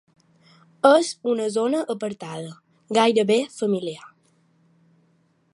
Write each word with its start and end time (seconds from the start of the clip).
És 0.91 1.11
una 1.33 1.45
zona 1.57 1.83
apartada, 1.95 2.57
gairebé 3.01 3.39
familiar. 3.61 4.11